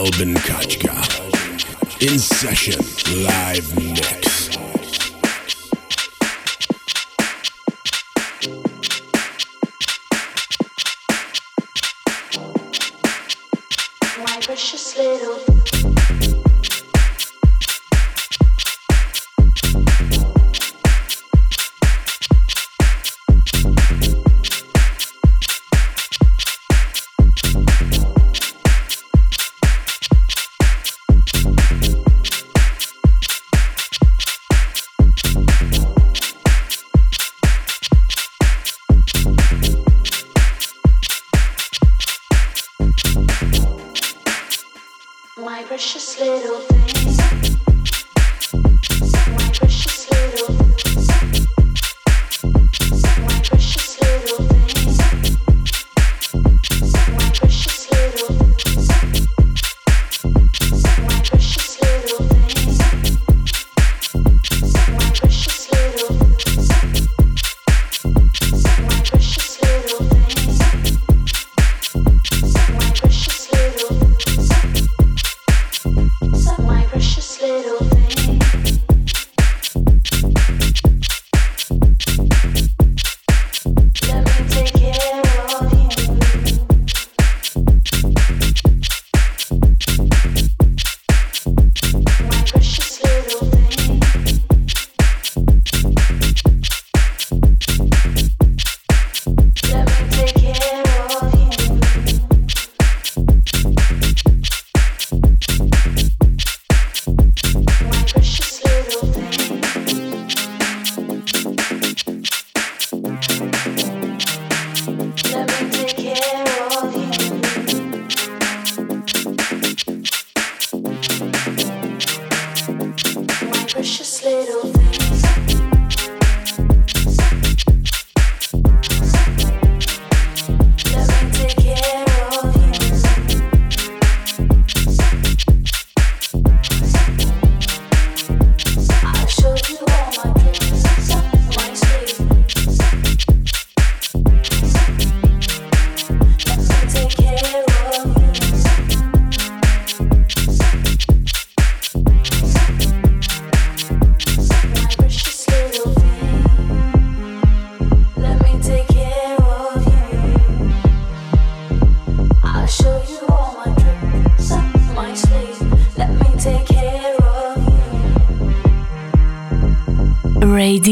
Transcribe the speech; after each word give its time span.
Alban 0.00 0.34
Kachka. 0.34 0.96
In 2.02 2.18
session, 2.18 2.80
live 3.22 3.74
mix. 3.76 4.29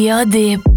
Radio 0.08 0.24
Deep. 0.24 0.67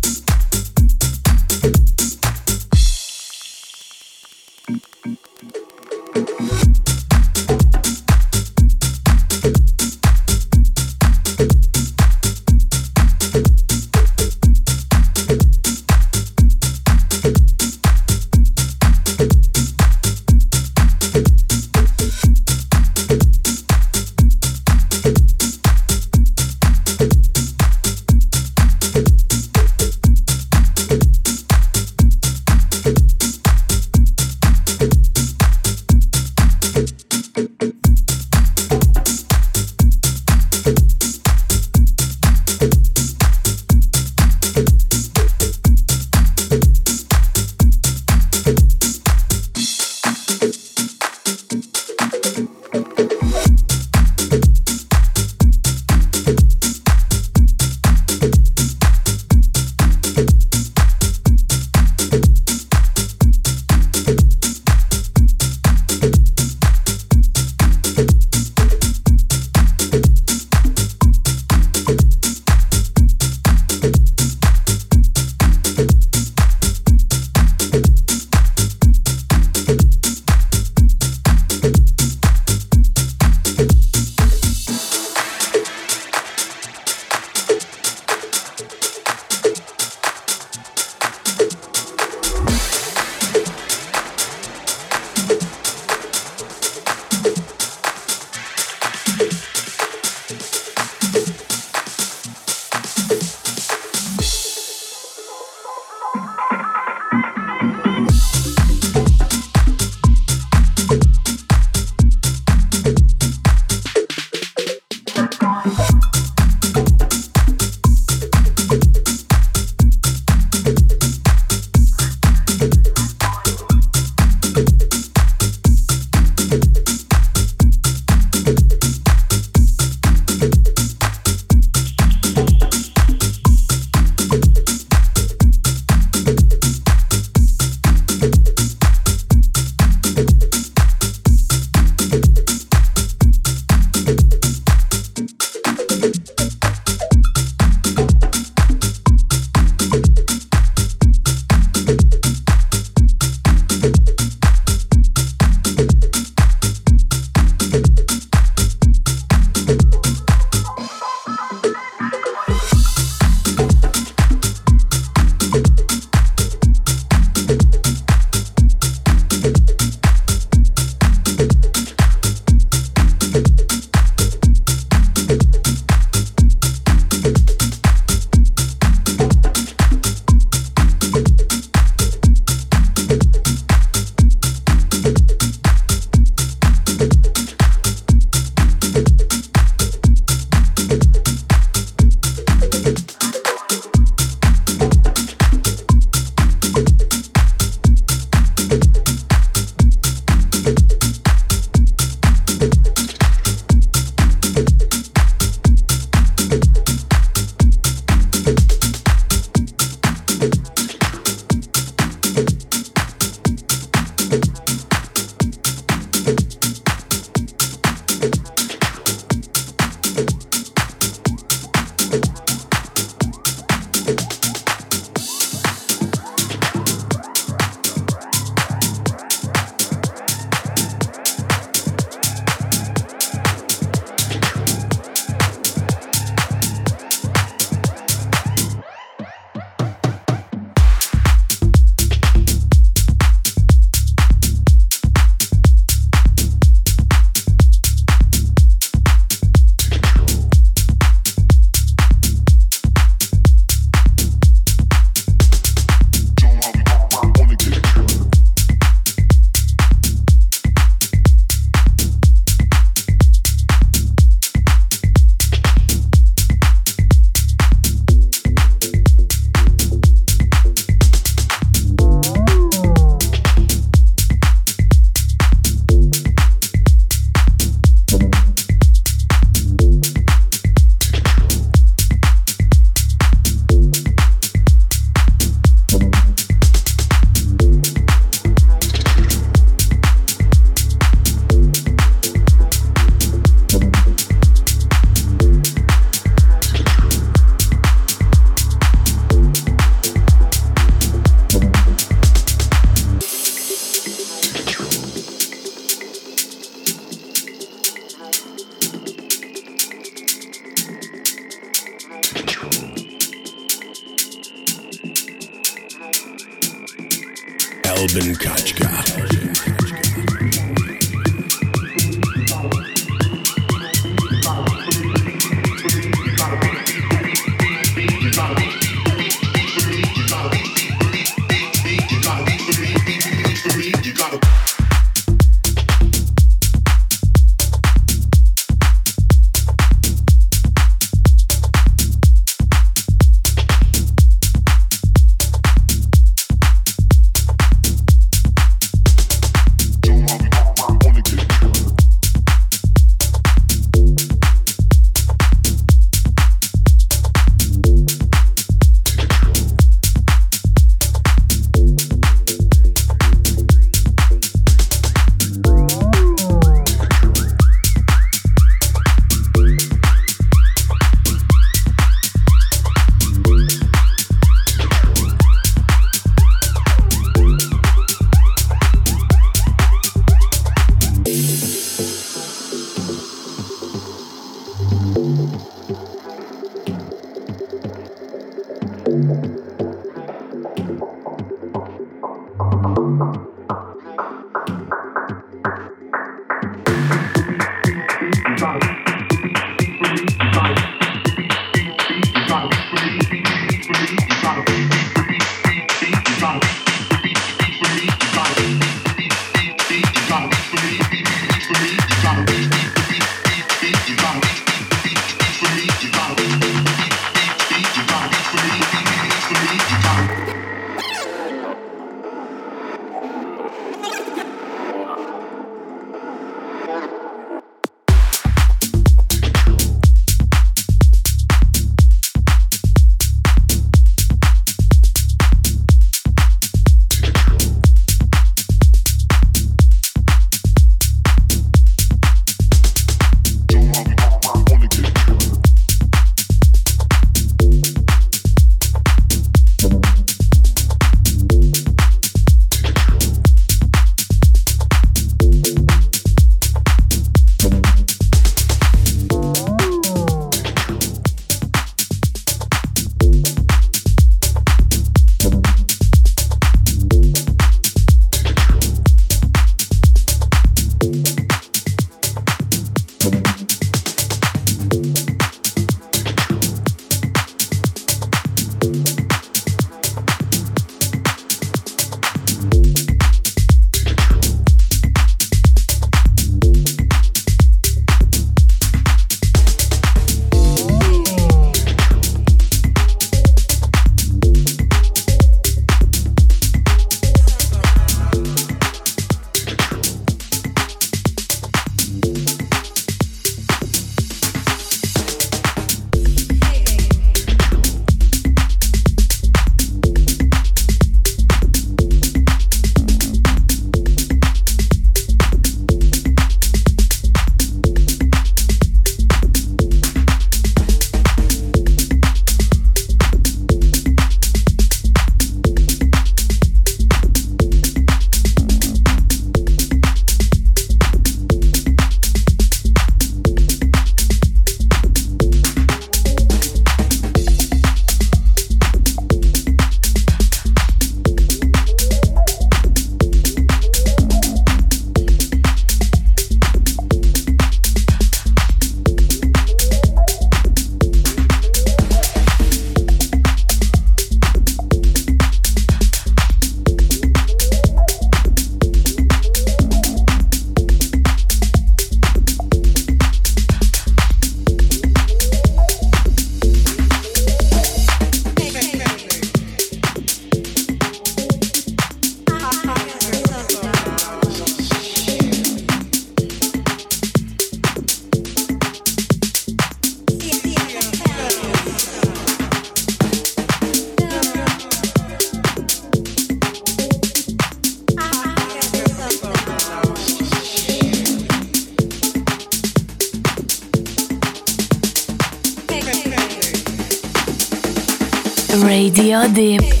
POD. 599.31 600.00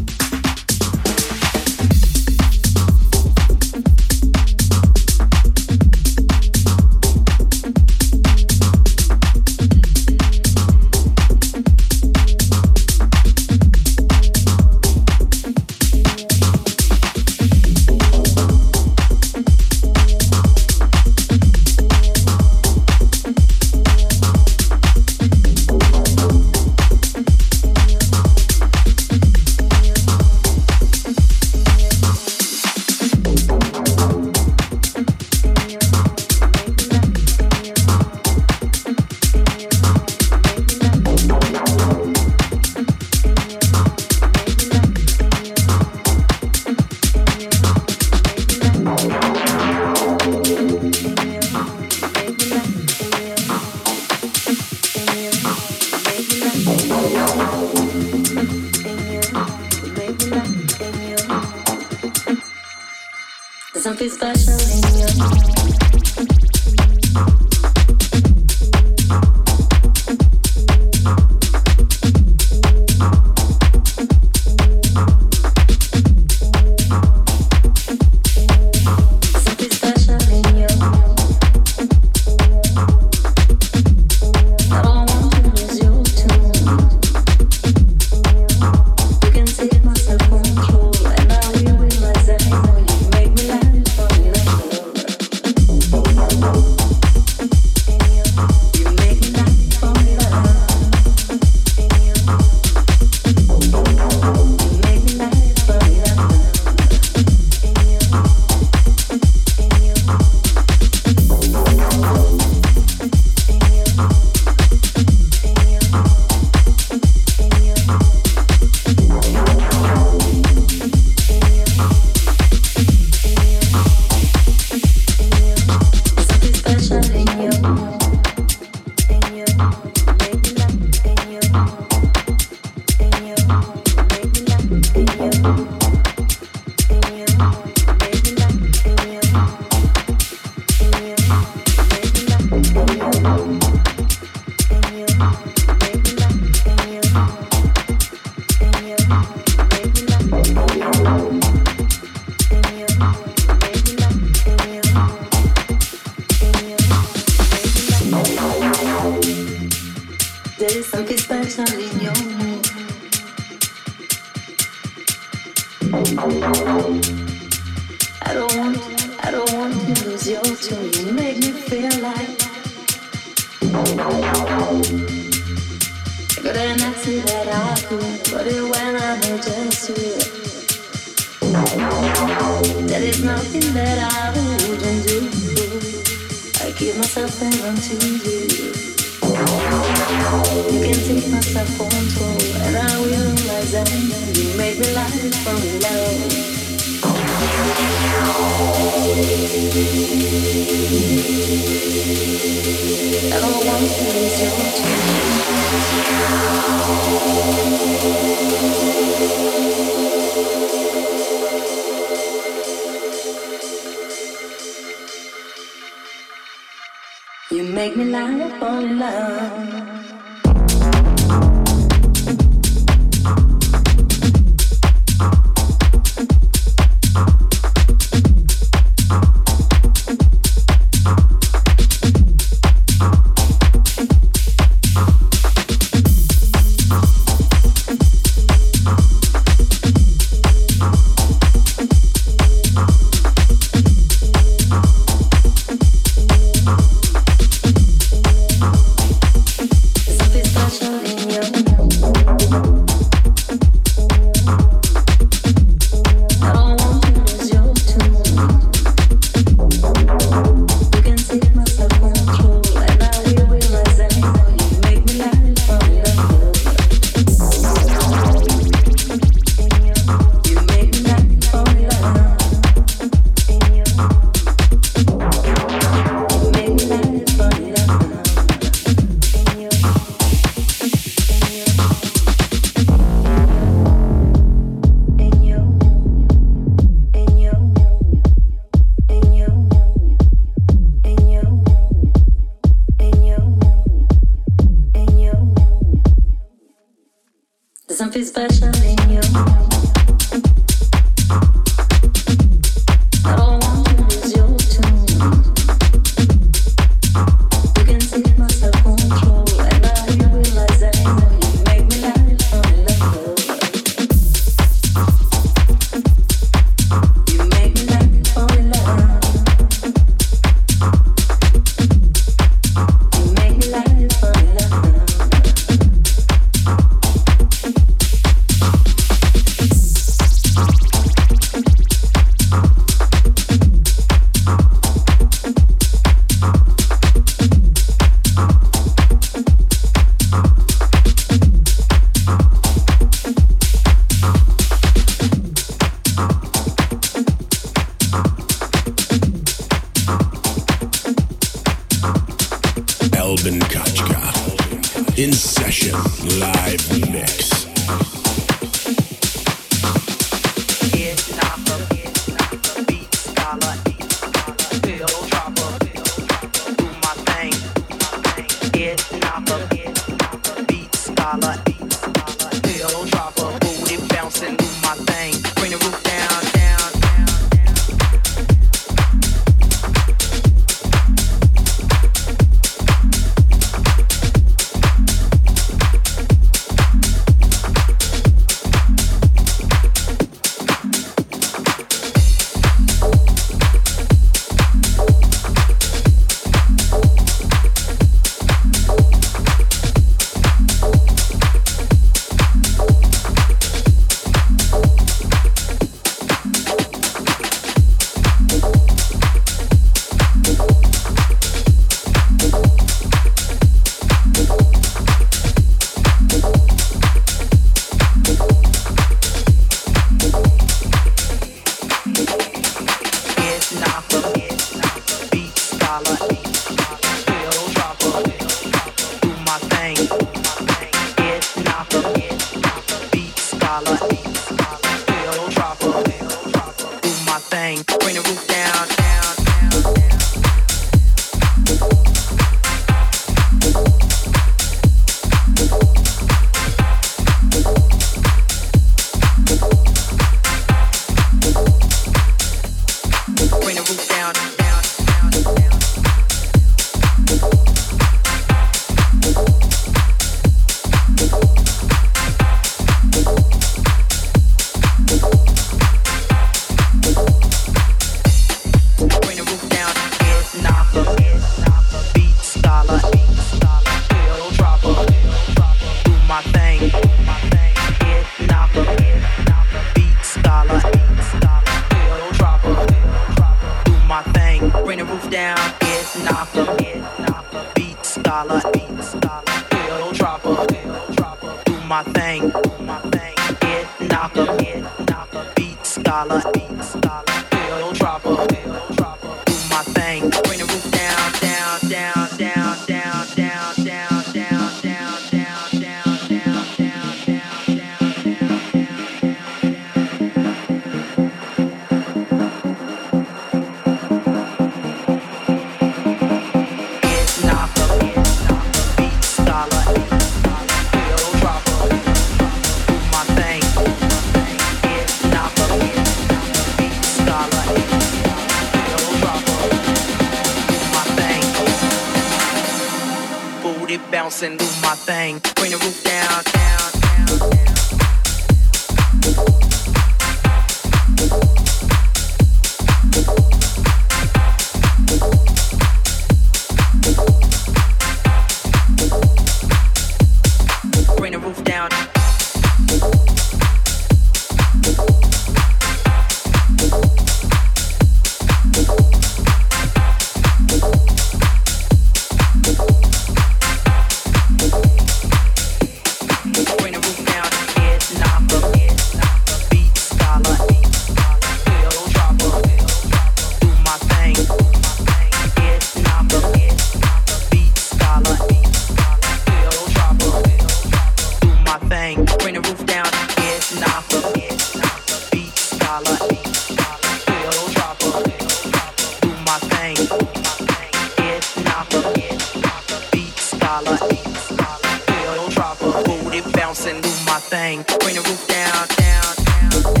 it 596.33 596.53
bouncing, 596.53 597.01
do 597.01 597.09
my 597.25 597.39
thing. 597.39 597.83
Bring 597.99 598.15
the 598.15 598.21
roof 598.21 598.47
down, 598.47 598.87
down, 598.87 599.83
down. 599.83 600.00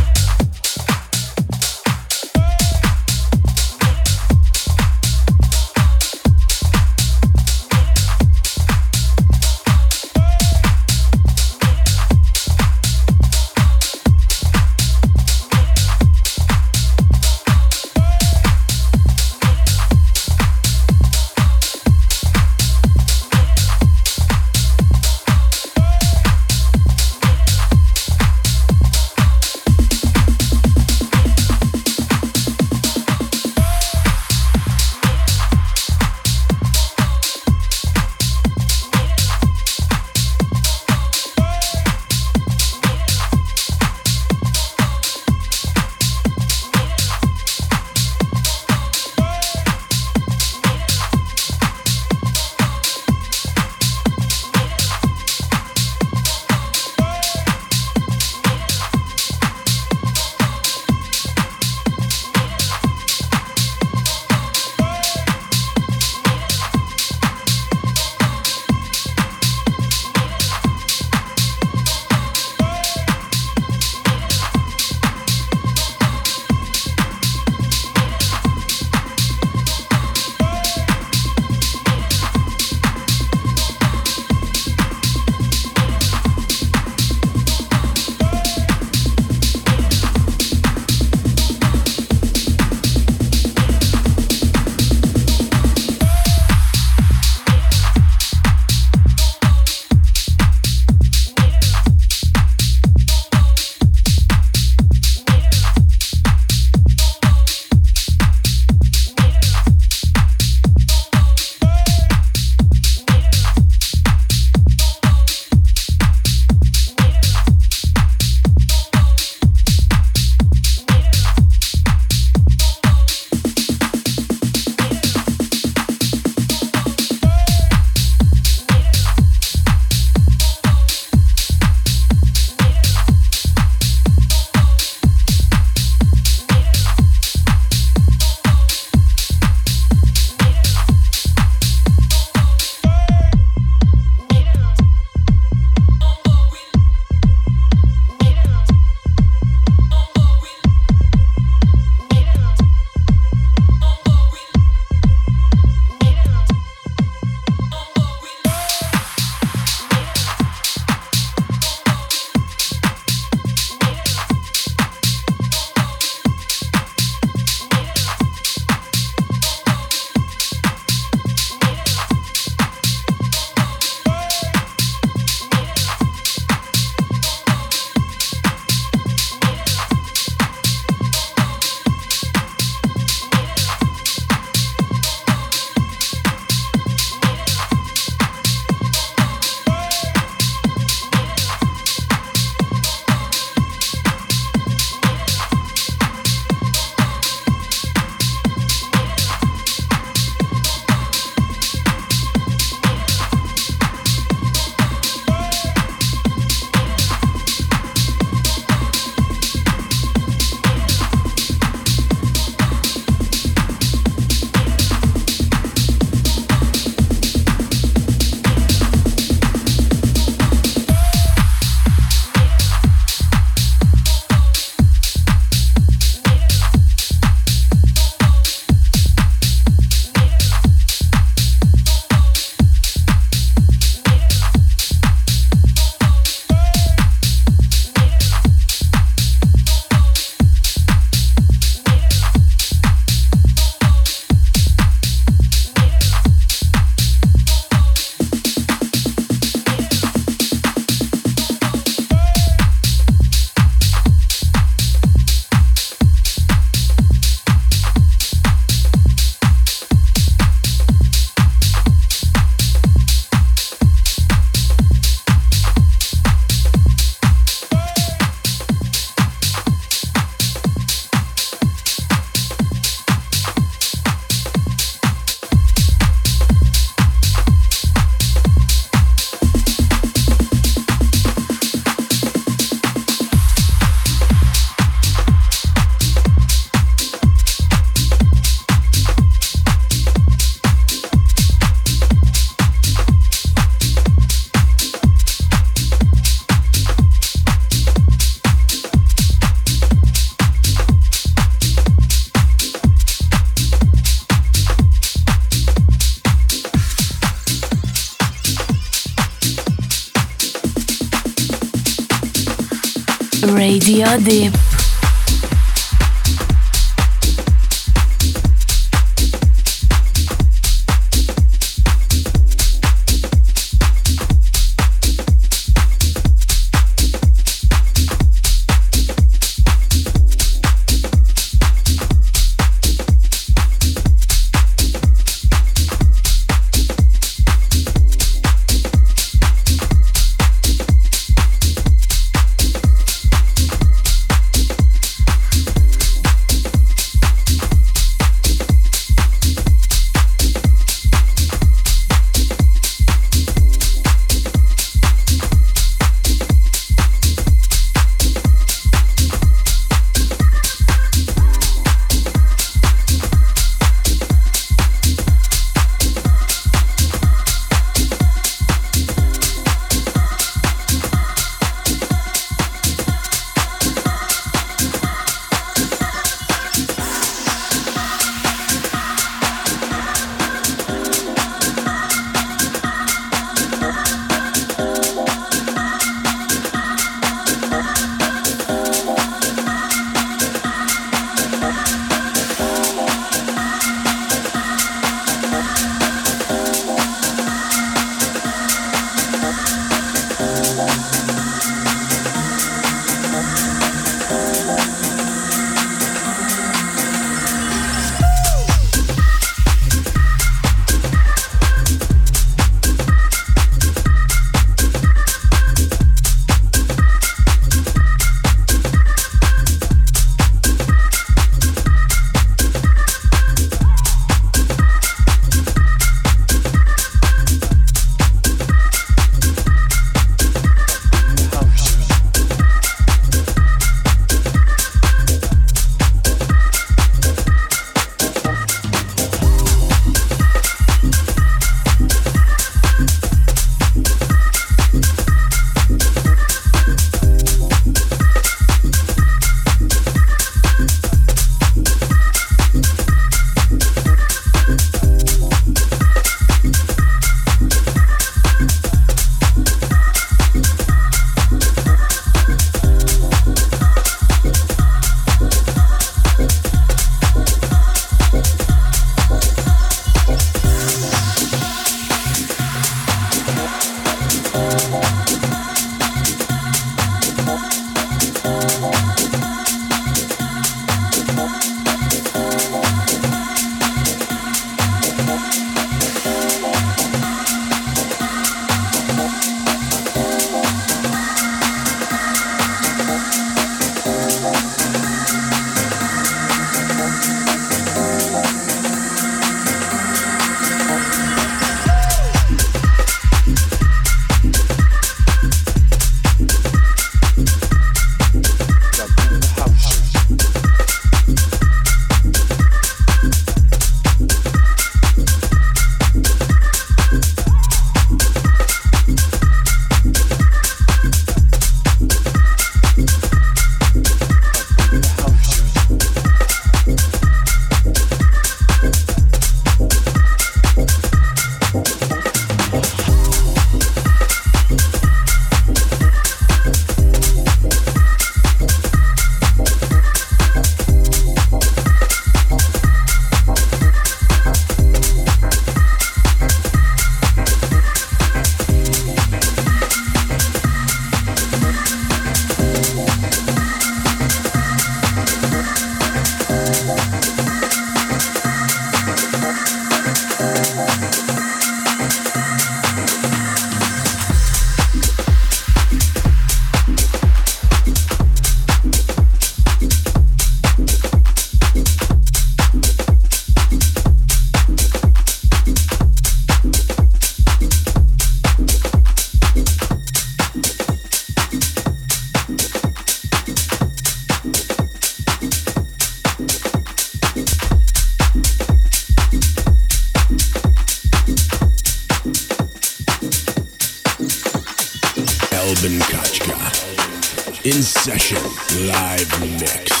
In 597.63 597.81
session, 597.81 598.37
live 598.85 599.39
mix. 599.59 600.00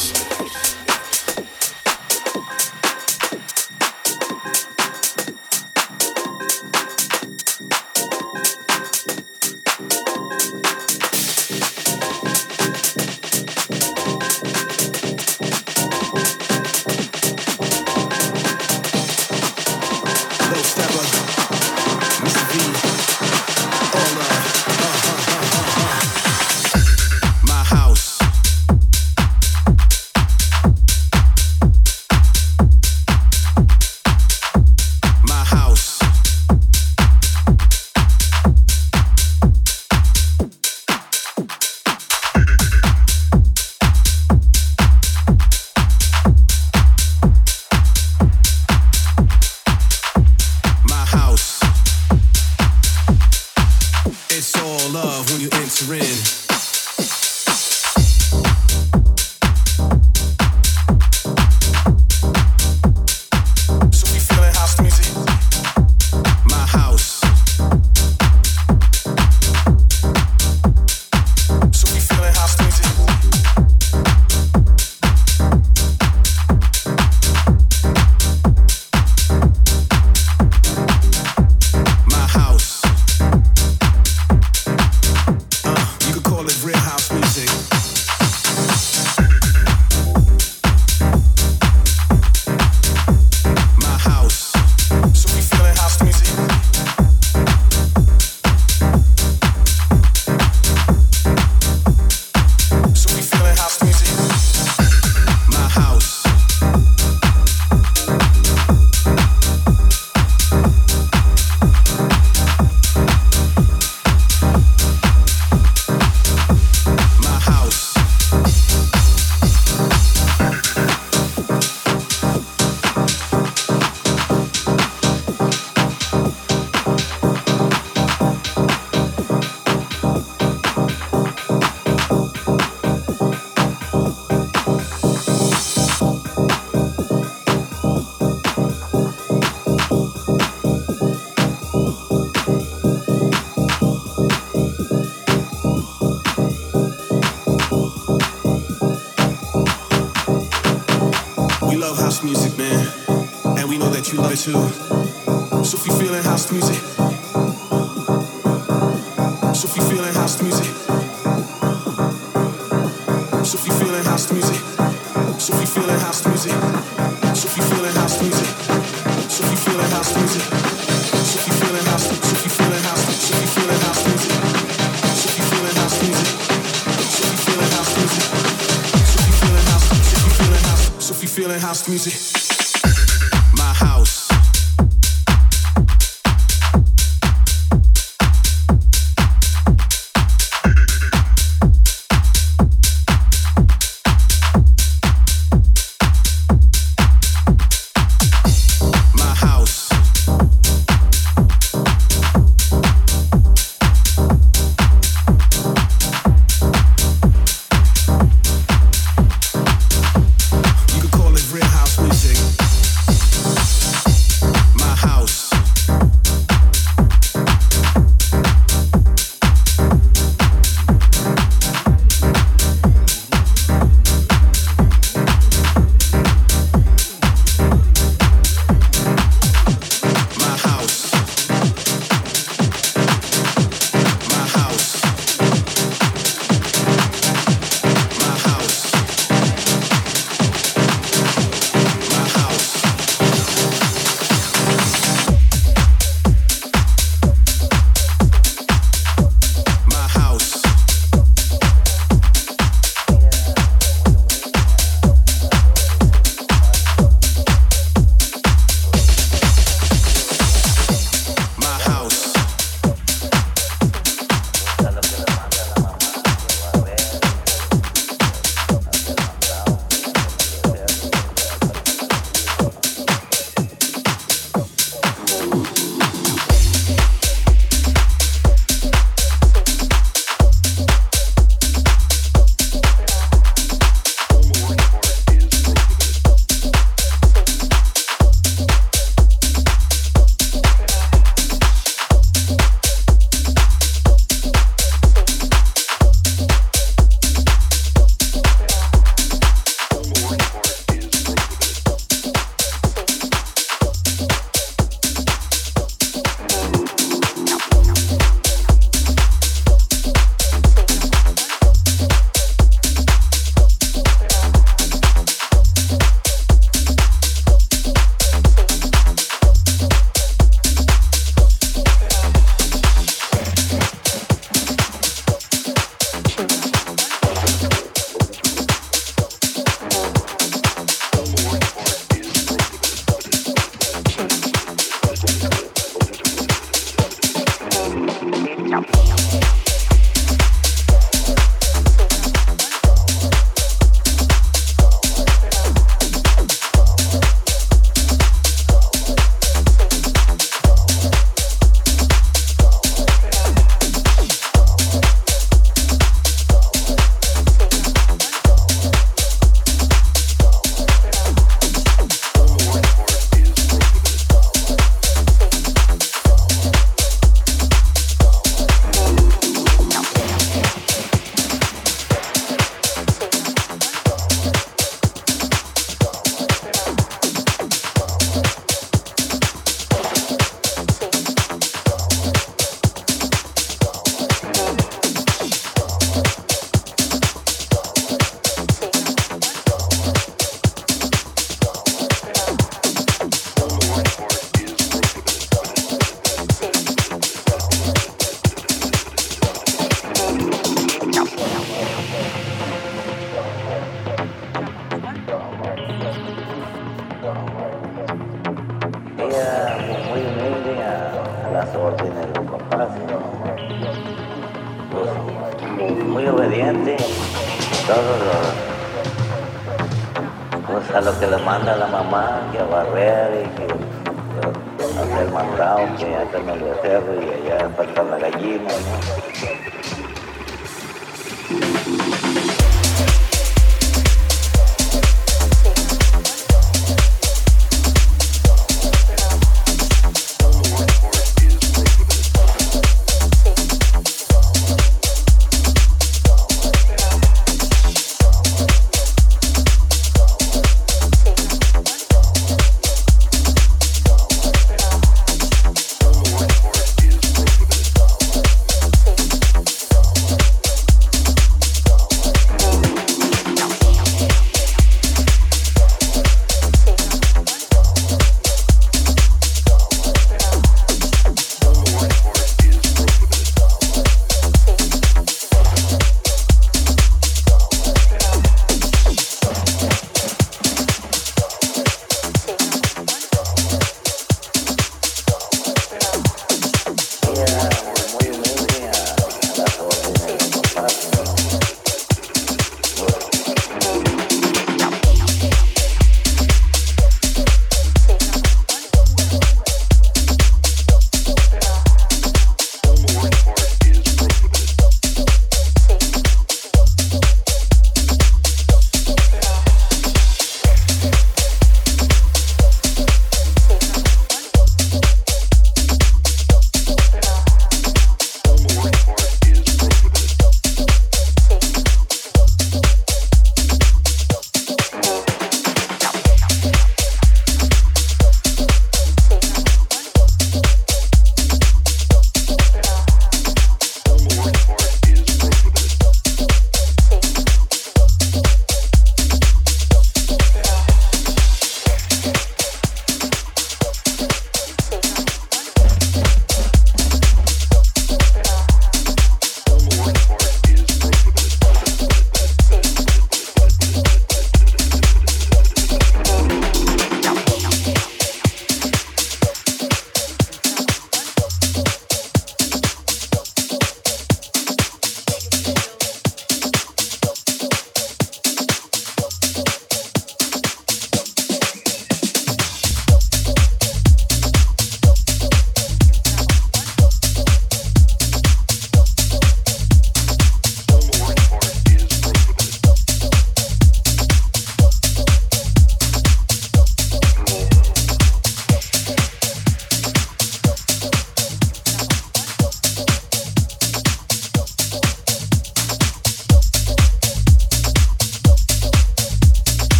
Que 181.91 182.30